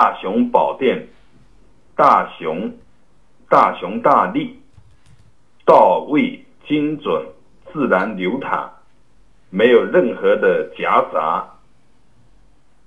[0.00, 1.08] 大雄宝殿，
[1.94, 2.72] 大雄，
[3.50, 4.58] 大雄大力，
[5.66, 7.26] 到位精准，
[7.70, 8.70] 自然流淌，
[9.50, 11.46] 没有任何的夹杂，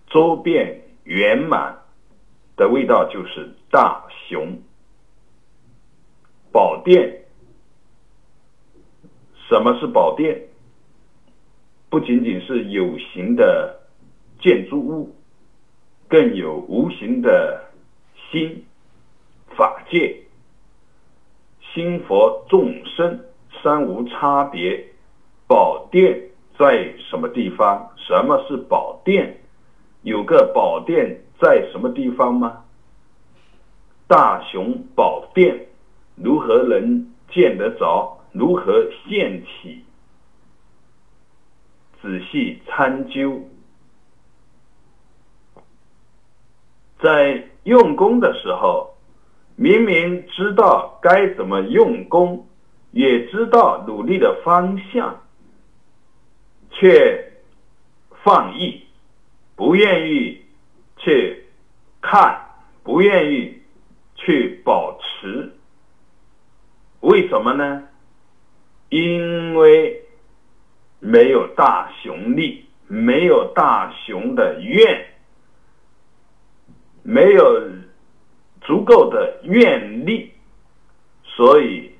[0.08, 1.78] 周遍圆满
[2.56, 4.60] 的味道就是大雄
[6.52, 7.26] 宝殿。
[9.48, 10.48] 什么是宝殿？
[11.92, 13.82] 不仅仅是有形的
[14.42, 15.16] 建筑物。
[16.14, 17.72] 更有无形的
[18.30, 18.66] 心
[19.58, 20.16] 法界，
[21.74, 23.20] 心佛众生
[23.64, 24.90] 三无差别。
[25.48, 27.94] 宝殿在什么地方？
[27.98, 29.40] 什么是宝殿？
[30.04, 32.64] 有个宝殿在什么地方吗？
[34.08, 35.66] 大雄宝殿
[36.16, 38.20] 如何能见得着？
[38.34, 39.84] 如何现起？
[42.04, 43.50] 仔细参究。
[47.04, 48.96] 在用功的时候，
[49.58, 52.48] 明明知道该怎么用功，
[52.92, 55.22] 也知道努力的方向，
[56.72, 57.34] 却
[58.24, 58.86] 放逸，
[59.58, 60.46] 不愿意
[60.96, 61.44] 去
[62.02, 62.40] 看，
[62.84, 63.62] 不愿意
[64.16, 65.52] 去保持。
[67.02, 67.84] 为什么呢？
[68.88, 70.06] 因为
[71.02, 75.13] 没有大雄力，没有大雄的愿。
[77.04, 77.62] 没有
[78.62, 80.32] 足够的愿力，
[81.24, 81.92] 所以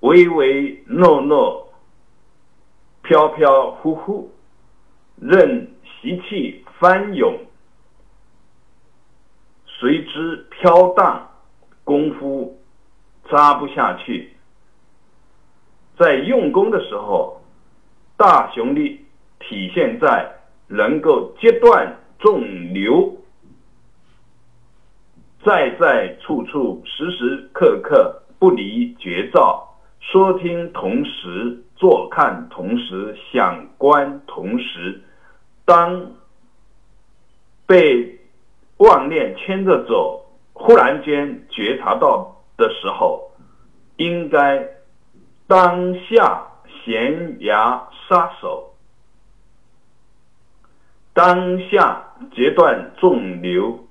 [0.00, 1.72] 唯唯诺诺、
[3.02, 4.30] 飘飘忽忽，
[5.16, 5.70] 任
[6.02, 7.34] 习气翻涌，
[9.66, 11.30] 随之飘荡，
[11.82, 12.60] 功夫
[13.30, 14.30] 扎不下去。
[15.98, 17.40] 在用功的时候，
[18.18, 19.06] 大雄力
[19.40, 20.30] 体现在
[20.68, 22.42] 能够截断众
[22.74, 23.16] 流。
[25.44, 35.02] 在在处处时时刻刻不离绝照，说听同时，坐看同时，想观同时。
[35.66, 36.12] 当
[37.66, 38.18] 被
[38.78, 43.30] 妄念牵着走，忽然间觉察到的时候，
[43.96, 44.66] 应该
[45.46, 46.46] 当下
[46.84, 48.72] 悬崖杀手，
[51.12, 53.83] 当下截断众流。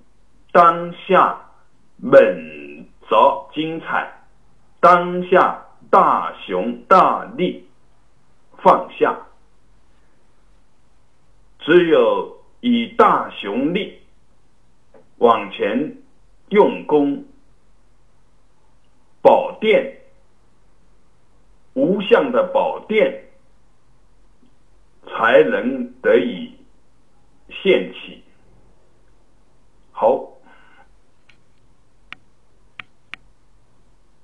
[0.53, 1.49] 当下
[1.97, 2.13] 猛
[3.09, 4.13] 着精彩，
[4.79, 7.67] 当下大雄大力
[8.59, 9.17] 放下，
[11.57, 13.99] 只有以大雄力
[15.17, 15.97] 往前
[16.49, 17.25] 用功，
[19.23, 20.01] 宝殿
[21.73, 23.25] 无相的宝殿
[25.07, 26.55] 才能得以
[27.49, 28.22] 现起。